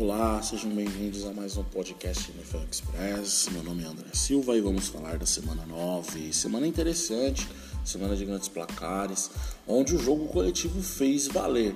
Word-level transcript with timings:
Olá, 0.00 0.40
sejam 0.40 0.70
bem-vindos 0.70 1.26
a 1.26 1.32
mais 1.32 1.56
um 1.56 1.64
podcast 1.64 2.30
NFL 2.30 2.58
Express. 2.70 3.48
Meu 3.50 3.64
nome 3.64 3.82
é 3.82 3.86
André 3.88 4.06
Silva 4.12 4.56
e 4.56 4.60
vamos 4.60 4.86
falar 4.86 5.18
da 5.18 5.26
semana 5.26 5.66
9. 5.66 6.32
Semana 6.32 6.68
interessante, 6.68 7.48
semana 7.84 8.14
de 8.14 8.24
grandes 8.24 8.46
placares, 8.46 9.28
onde 9.66 9.96
o 9.96 9.98
jogo 9.98 10.28
coletivo 10.28 10.80
fez 10.80 11.26
valer. 11.26 11.74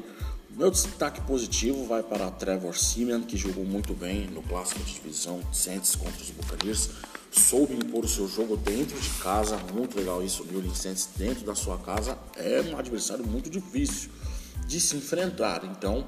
Meu 0.50 0.70
destaque 0.70 1.20
positivo 1.22 1.84
vai 1.84 2.00
para 2.00 2.30
Trevor 2.30 2.78
Simeon, 2.78 3.22
que 3.22 3.36
jogou 3.36 3.64
muito 3.64 3.92
bem 3.92 4.28
no 4.28 4.40
clássico 4.40 4.84
de 4.84 4.94
divisão 4.94 5.40
Saints 5.52 5.96
contra 5.96 6.22
os 6.22 6.30
Buccaneers. 6.30 6.90
Soube 7.32 7.74
impor 7.74 8.04
o 8.04 8.08
seu 8.08 8.28
jogo 8.28 8.56
dentro 8.56 9.00
de 9.00 9.10
casa, 9.20 9.56
muito 9.74 9.96
legal 9.96 10.22
isso. 10.22 10.44
O 10.44 10.46
New 10.46 10.72
Saints 10.76 11.08
dentro 11.16 11.44
da 11.44 11.56
sua 11.56 11.76
casa 11.76 12.16
é 12.36 12.60
um 12.72 12.78
adversário 12.78 13.26
muito 13.26 13.50
difícil 13.50 14.10
de 14.68 14.80
se 14.80 14.96
enfrentar. 14.96 15.64
Então, 15.64 16.06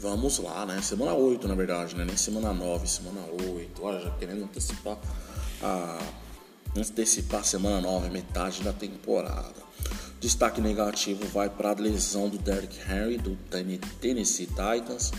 vamos 0.00 0.38
lá, 0.38 0.64
né? 0.64 0.80
Semana 0.80 1.12
8, 1.12 1.46
na 1.46 1.54
verdade, 1.54 1.94
né? 1.94 2.04
Nem 2.04 2.16
semana 2.16 2.52
9, 2.54 2.88
semana 2.88 3.20
8. 3.54 3.84
Olha, 3.84 4.00
já 4.00 4.10
querendo 4.12 4.44
antecipar 4.44 4.98
a 5.62 5.98
antecipar 6.74 7.40
a 7.40 7.44
semana 7.44 7.80
9, 7.80 8.08
metade 8.10 8.62
da 8.62 8.72
temporada. 8.72 9.60
Destaque 10.20 10.60
negativo 10.60 11.26
vai 11.26 11.50
para 11.50 11.70
a 11.70 11.74
lesão 11.74 12.28
do 12.28 12.38
Derrick 12.38 12.78
Henry 12.78 13.18
do 13.18 13.36
Tennessee 14.00 14.46
Titans, 14.46 15.12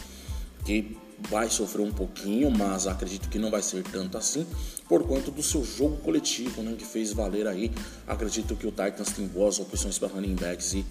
que 0.66 0.98
vai 1.30 1.50
sofrer 1.50 1.84
um 1.84 1.92
pouquinho, 1.92 2.50
mas 2.50 2.88
acredito 2.88 3.30
que 3.30 3.38
não 3.38 3.52
vai 3.52 3.62
ser 3.62 3.84
tanto 3.84 4.18
assim, 4.18 4.46
por 4.88 5.04
conta 5.04 5.30
do 5.30 5.44
seu 5.44 5.64
jogo 5.64 5.98
coletivo, 5.98 6.64
né, 6.64 6.74
que 6.78 6.86
fez 6.86 7.14
valer 7.14 7.48
aí. 7.48 7.72
Acredito 8.08 8.56
que 8.56 8.66
o 8.66 8.72
Titans 8.72 9.12
tem 9.12 9.28
boas 9.28 9.60
opções 9.60 10.00
para 10.00 10.08
running 10.08 10.36
backs 10.36 10.74
e 10.74 10.86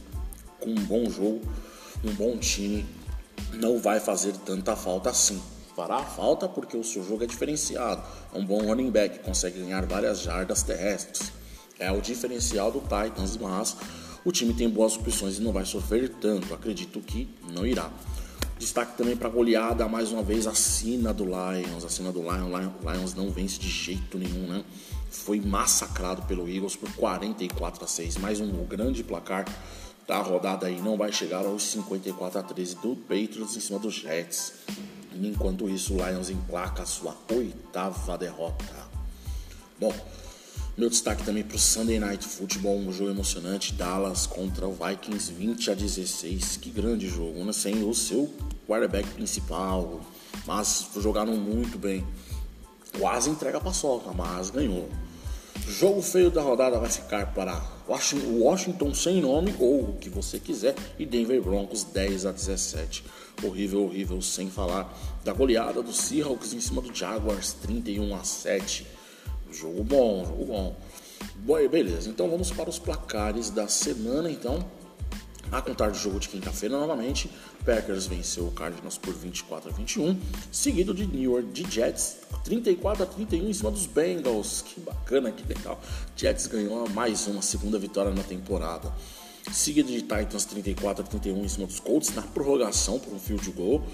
com 0.60 0.70
um 0.70 0.84
bom 0.84 1.08
jogo, 1.08 1.40
um 2.04 2.12
bom 2.12 2.36
time, 2.36 2.84
não 3.54 3.78
vai 3.78 4.00
fazer 4.00 4.32
tanta 4.44 4.76
falta 4.76 5.10
assim. 5.10 5.40
Fará 5.74 6.02
falta 6.02 6.48
porque 6.48 6.76
o 6.76 6.84
seu 6.84 7.02
jogo 7.02 7.24
é 7.24 7.26
diferenciado. 7.26 8.02
É 8.34 8.38
um 8.38 8.44
bom 8.44 8.60
running 8.62 8.90
back, 8.90 9.20
consegue 9.20 9.60
ganhar 9.60 9.86
várias 9.86 10.20
jardas 10.20 10.62
terrestres. 10.62 11.32
É 11.78 11.90
o 11.90 12.00
diferencial 12.00 12.70
do 12.70 12.80
Titans, 12.80 13.36
mas 13.36 13.76
o 14.24 14.30
time 14.30 14.52
tem 14.52 14.68
boas 14.68 14.96
opções 14.96 15.38
e 15.38 15.40
não 15.40 15.52
vai 15.52 15.64
sofrer 15.64 16.10
tanto. 16.20 16.52
Acredito 16.52 17.00
que 17.00 17.28
não 17.54 17.66
irá. 17.66 17.90
Destaque 18.58 18.98
também 18.98 19.16
para 19.16 19.28
a 19.28 19.30
goleada, 19.30 19.88
mais 19.88 20.12
uma 20.12 20.22
vez, 20.22 20.46
a 20.46 20.54
sina 20.54 21.14
do 21.14 21.24
Lions. 21.24 21.82
A 21.82 21.88
sina 21.88 22.12
do 22.12 22.20
Lions, 22.20 22.72
Lions 22.82 23.14
não 23.14 23.30
vence 23.30 23.58
de 23.58 23.70
jeito 23.70 24.18
nenhum, 24.18 24.46
né? 24.46 24.62
Foi 25.10 25.40
massacrado 25.40 26.22
pelo 26.22 26.46
Eagles 26.46 26.76
por 26.76 26.92
44 26.92 27.84
a 27.84 27.88
6. 27.88 28.18
Mais 28.18 28.38
um 28.38 28.50
grande 28.66 29.02
placar 29.02 29.46
da 30.10 30.18
rodada 30.18 30.66
aí. 30.66 30.80
Não 30.82 30.96
vai 30.96 31.12
chegar 31.12 31.46
aos 31.46 31.62
54 31.62 32.40
a 32.40 32.42
13 32.42 32.74
do 32.76 32.96
Patriots 32.96 33.56
em 33.56 33.60
cima 33.60 33.78
dos 33.78 33.94
Jets. 33.94 34.54
Enquanto 35.14 35.70
isso, 35.70 35.94
o 35.94 36.04
Lions 36.04 36.28
emplaca 36.28 36.82
a 36.82 36.86
sua 36.86 37.16
oitava 37.32 38.18
derrota. 38.18 38.64
Bom, 39.78 39.94
meu 40.76 40.90
destaque 40.90 41.22
também 41.22 41.44
para 41.44 41.54
o 41.54 41.58
Sunday 41.60 42.00
Night 42.00 42.26
Football, 42.26 42.78
um 42.78 42.92
jogo 42.92 43.10
emocionante, 43.10 43.72
Dallas 43.72 44.26
contra 44.26 44.66
o 44.66 44.72
Vikings 44.72 45.32
20 45.32 45.70
a 45.70 45.74
16. 45.74 46.56
Que 46.56 46.70
grande 46.70 47.08
jogo, 47.08 47.44
né? 47.44 47.52
Sem 47.52 47.84
o 47.84 47.94
seu 47.94 48.28
quarterback 48.66 49.08
principal, 49.10 50.00
mas 50.44 50.88
jogaram 50.96 51.36
muito 51.36 51.78
bem. 51.78 52.04
Quase 52.98 53.30
entrega 53.30 53.58
a 53.58 53.60
paçoca, 53.60 54.10
mas 54.12 54.50
ganhou. 54.50 54.88
Jogo 55.66 56.02
feio 56.02 56.30
da 56.30 56.42
rodada 56.42 56.78
vai 56.78 56.90
ficar 56.90 57.32
para 57.32 57.60
Washington 57.88 58.94
sem 58.94 59.20
nome 59.20 59.54
ou 59.58 59.90
o 59.90 59.96
que 59.98 60.08
você 60.08 60.38
quiser 60.38 60.74
e 60.98 61.06
Denver 61.06 61.40
Broncos 61.42 61.84
10 61.84 62.26
a 62.26 62.32
17. 62.32 63.04
Horrível, 63.42 63.84
horrível, 63.84 64.20
sem 64.20 64.50
falar 64.50 64.92
da 65.24 65.32
goleada 65.32 65.82
do 65.82 65.92
Seahawks 65.92 66.52
em 66.52 66.60
cima 66.60 66.82
do 66.82 66.94
Jaguars 66.94 67.52
31 67.54 68.14
a 68.14 68.22
7. 68.22 68.86
Jogo 69.50 69.82
bom, 69.82 70.24
jogo 70.24 70.44
bom. 70.44 70.76
Bom, 71.36 71.68
beleza, 71.68 72.08
então 72.08 72.28
vamos 72.28 72.50
para 72.50 72.70
os 72.70 72.78
placares 72.78 73.50
da 73.50 73.66
semana, 73.66 74.30
então. 74.30 74.64
A 75.50 75.60
contar 75.60 75.90
do 75.90 75.98
jogo 75.98 76.20
de 76.20 76.28
quinta-feira, 76.28 76.78
novamente, 76.78 77.30
Packers 77.64 78.06
venceu 78.06 78.46
o 78.46 78.52
Cardinals 78.52 78.96
por 78.98 79.12
24 79.12 79.70
a 79.70 79.72
21, 79.72 80.16
seguido 80.52 80.94
de 80.94 81.06
New 81.06 81.32
York 81.32 81.66
Jets 81.68 82.18
34 82.44 83.02
a 83.02 83.06
31 83.06 83.48
em 83.48 83.52
cima 83.52 83.70
dos 83.70 83.86
Bengals. 83.86 84.62
Que 84.62 84.80
bacana, 84.80 85.32
que 85.32 85.46
legal. 85.46 85.80
Jets 86.16 86.46
ganhou 86.46 86.88
mais 86.90 87.26
uma 87.26 87.42
segunda 87.42 87.78
vitória 87.78 88.12
na 88.12 88.22
temporada. 88.22 88.92
Seguido 89.52 89.90
de 89.90 90.02
Titans 90.02 90.44
34 90.44 91.04
a 91.04 91.06
31 91.06 91.44
em 91.44 91.48
cima 91.48 91.66
dos 91.66 91.80
Colts 91.80 92.14
na 92.14 92.22
prorrogação 92.22 92.98
por 92.98 93.12
um 93.12 93.18
field 93.18 93.50
goal. 93.50 93.84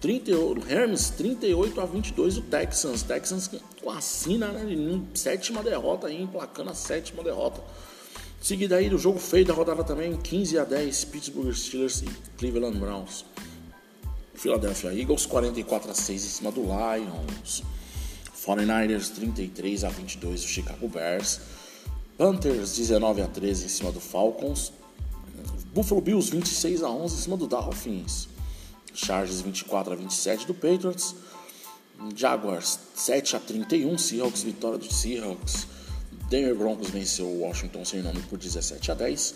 38, 0.00 0.70
Hermes 0.70 1.10
38 1.10 1.80
a 1.80 1.86
22 1.86 2.38
o 2.38 2.42
Texans. 2.42 3.02
Texans 3.02 3.50
com 3.80 3.90
a 3.90 4.00
sina, 4.00 4.48
né? 4.48 5.00
Sétima 5.14 5.62
derrota 5.62 6.08
aí, 6.08 6.20
emplacando 6.20 6.70
a 6.70 6.74
sétima 6.74 7.22
derrota. 7.22 7.62
Seguida 8.44 8.76
aí 8.76 8.90
do 8.90 8.98
jogo 8.98 9.18
feio 9.18 9.46
da 9.46 9.54
rodada 9.54 9.82
também, 9.82 10.18
15 10.18 10.58
a 10.58 10.64
10 10.64 11.04
Pittsburgh 11.06 11.50
Steelers 11.54 12.02
e 12.02 12.08
Cleveland 12.36 12.76
Browns. 12.76 13.24
Philadelphia 14.34 14.92
Eagles 14.92 15.24
44 15.24 15.90
a 15.90 15.94
6 15.94 16.24
em 16.26 16.28
cima 16.28 16.52
do 16.52 16.60
Lions. 16.60 17.62
49ers 18.36 19.14
33 19.14 19.84
a 19.84 19.88
22 19.88 20.44
o 20.44 20.46
Chicago 20.46 20.86
Bears. 20.86 21.40
Panthers 22.18 22.76
19 22.76 23.22
a 23.22 23.26
13 23.28 23.64
em 23.64 23.68
cima 23.68 23.90
do 23.90 23.98
Falcons. 23.98 24.74
Buffalo 25.72 26.02
Bills 26.02 26.30
26 26.30 26.82
a 26.82 26.90
11 26.90 27.14
em 27.14 27.18
cima 27.20 27.38
do 27.38 27.46
Dolphins. 27.46 28.28
Chargers 28.92 29.40
24 29.40 29.94
a 29.94 29.96
27 29.96 30.46
do 30.46 30.52
Patriots. 30.52 31.14
Jaguars 32.14 32.78
7 32.94 33.36
a 33.36 33.40
31, 33.40 33.96
Seahawks 33.96 34.42
vitória 34.42 34.76
do 34.76 34.92
Seahawks. 34.92 35.72
Denver 36.28 36.54
Broncos 36.54 36.90
venceu 36.90 37.26
o 37.26 37.40
Washington 37.40 37.84
sem 37.84 38.02
nome 38.02 38.20
por 38.22 38.38
17 38.38 38.90
a 38.90 38.94
10. 38.94 39.34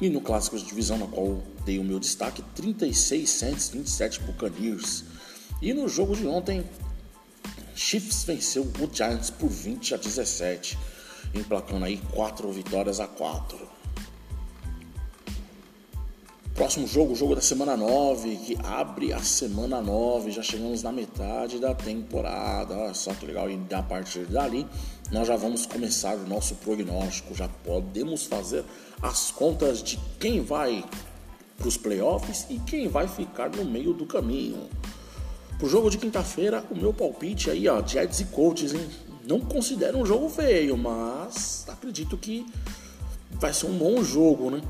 E 0.00 0.08
no 0.08 0.20
clássico 0.20 0.56
de 0.56 0.64
divisão, 0.64 0.96
na 0.96 1.06
qual 1.06 1.42
dei 1.64 1.78
o 1.78 1.84
meu 1.84 2.00
destaque, 2.00 2.42
36 2.54 3.28
Saints, 3.28 3.68
27 3.68 4.20
Buccaneers. 4.20 5.04
E 5.60 5.74
no 5.74 5.86
jogo 5.88 6.16
de 6.16 6.26
ontem, 6.26 6.64
Chiefs 7.74 8.24
venceu 8.24 8.62
o 8.62 8.94
Giants 8.94 9.28
por 9.30 9.48
20 9.48 9.94
a 9.94 9.96
17, 9.98 10.78
emplacando 11.34 11.84
aí 11.84 11.98
4 12.12 12.50
vitórias 12.50 12.98
a 12.98 13.06
4. 13.06 13.79
Próximo 16.60 16.86
jogo, 16.86 17.14
o 17.14 17.16
jogo 17.16 17.34
da 17.34 17.40
semana 17.40 17.74
9, 17.74 18.36
que 18.36 18.58
abre 18.62 19.14
a 19.14 19.20
semana 19.20 19.80
9, 19.80 20.30
já 20.30 20.42
chegamos 20.42 20.82
na 20.82 20.92
metade 20.92 21.58
da 21.58 21.74
temporada. 21.74 22.76
Olha 22.76 22.92
só 22.92 23.14
que 23.14 23.24
legal, 23.24 23.50
e 23.50 23.58
a 23.72 23.82
partir 23.82 24.26
dali 24.26 24.66
nós 25.10 25.26
já 25.26 25.36
vamos 25.36 25.64
começar 25.64 26.16
o 26.16 26.28
nosso 26.28 26.56
prognóstico, 26.56 27.34
já 27.34 27.48
podemos 27.48 28.26
fazer 28.26 28.62
as 29.00 29.30
contas 29.30 29.82
de 29.82 29.98
quem 30.18 30.42
vai 30.42 30.84
para 31.56 31.66
os 31.66 31.78
playoffs 31.78 32.44
e 32.50 32.58
quem 32.58 32.88
vai 32.88 33.08
ficar 33.08 33.48
no 33.48 33.64
meio 33.64 33.94
do 33.94 34.04
caminho. 34.04 34.68
Pro 35.58 35.66
jogo 35.66 35.88
de 35.88 35.96
quinta-feira, 35.96 36.62
o 36.70 36.76
meu 36.76 36.92
palpite 36.92 37.48
aí, 37.48 37.66
ó, 37.68 37.82
Jets 37.82 38.20
e 38.20 38.26
Colts, 38.26 38.74
hein? 38.74 38.86
Não 39.26 39.40
considero 39.40 39.96
um 39.96 40.04
jogo 40.04 40.28
feio, 40.28 40.76
mas 40.76 41.64
acredito 41.66 42.18
que 42.18 42.44
vai 43.30 43.54
ser 43.54 43.64
um 43.64 43.78
bom 43.78 44.04
jogo, 44.04 44.50
né? 44.50 44.60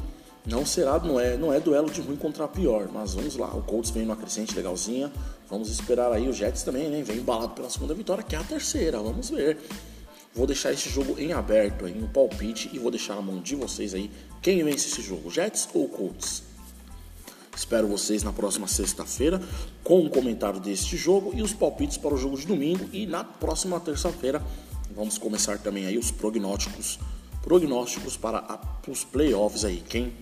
Não 0.46 0.64
será, 0.64 0.98
não 0.98 1.20
é, 1.20 1.36
não 1.36 1.52
é 1.52 1.60
duelo 1.60 1.90
de 1.90 2.00
ruim 2.00 2.16
contra 2.16 2.48
pior, 2.48 2.88
mas 2.92 3.14
vamos 3.14 3.36
lá. 3.36 3.54
O 3.54 3.62
Colts 3.62 3.90
vem 3.90 4.04
numa 4.04 4.16
crescente 4.16 4.54
legalzinha. 4.54 5.12
Vamos 5.48 5.68
esperar 5.68 6.12
aí 6.12 6.28
o 6.28 6.32
Jets 6.32 6.62
também, 6.62 6.88
né? 6.88 7.02
Vem 7.02 7.18
embalado 7.18 7.50
pela 7.50 7.68
segunda 7.68 7.92
vitória, 7.92 8.22
que 8.24 8.34
é 8.34 8.38
a 8.38 8.42
terceira. 8.44 8.98
Vamos 8.98 9.30
ver. 9.30 9.58
Vou 10.34 10.46
deixar 10.46 10.72
esse 10.72 10.88
jogo 10.88 11.18
em 11.18 11.32
aberto 11.32 11.84
aí, 11.84 11.92
no 11.92 12.08
palpite, 12.08 12.70
e 12.72 12.78
vou 12.78 12.90
deixar 12.90 13.16
na 13.16 13.22
mão 13.22 13.40
de 13.40 13.56
vocês 13.56 13.94
aí 13.94 14.10
quem 14.40 14.62
vence 14.62 14.88
esse 14.88 15.02
jogo, 15.02 15.28
Jets 15.30 15.68
ou 15.74 15.88
Colts. 15.88 16.44
Espero 17.54 17.88
vocês 17.88 18.22
na 18.22 18.32
próxima 18.32 18.66
sexta-feira 18.66 19.42
com 19.82 20.00
um 20.00 20.08
comentário 20.08 20.60
deste 20.60 20.96
jogo 20.96 21.32
e 21.34 21.42
os 21.42 21.52
palpites 21.52 21.98
para 21.98 22.14
o 22.14 22.16
jogo 22.16 22.38
de 22.38 22.46
domingo. 22.46 22.88
E 22.92 23.06
na 23.06 23.24
próxima 23.24 23.78
terça-feira 23.80 24.42
vamos 24.94 25.18
começar 25.18 25.58
também 25.58 25.84
aí 25.84 25.98
os 25.98 26.10
prognósticos, 26.10 26.98
prognósticos 27.42 28.16
para 28.16 28.38
a, 28.38 28.60
os 28.88 29.04
playoffs 29.04 29.64
aí. 29.64 29.82
Quem 29.86 30.12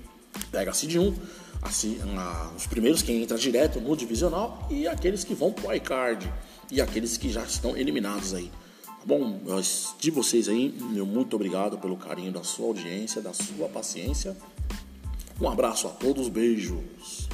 pega 0.50 0.70
a 0.70 0.74
seed 0.74 0.96
1, 0.96 1.14
assim, 1.62 1.98
a, 2.16 2.52
os 2.56 2.66
primeiros 2.66 3.02
quem 3.02 3.22
entra 3.22 3.36
direto 3.36 3.80
no 3.80 3.96
divisional 3.96 4.66
e 4.70 4.86
aqueles 4.86 5.24
que 5.24 5.34
vão 5.34 5.52
pro 5.52 5.72
iCard 5.74 6.30
e 6.70 6.80
aqueles 6.80 7.16
que 7.16 7.30
já 7.30 7.42
estão 7.42 7.76
eliminados 7.76 8.34
aí. 8.34 8.50
Tá 8.84 9.04
bom, 9.04 9.40
de 9.98 10.10
vocês 10.10 10.48
aí, 10.48 10.74
meu 10.90 11.06
muito 11.06 11.36
obrigado 11.36 11.78
pelo 11.78 11.96
carinho 11.96 12.32
da 12.32 12.42
sua 12.42 12.66
audiência, 12.66 13.22
da 13.22 13.32
sua 13.32 13.68
paciência. 13.68 14.36
Um 15.40 15.48
abraço 15.48 15.86
a 15.86 15.90
todos, 15.90 16.28
beijos. 16.28 17.27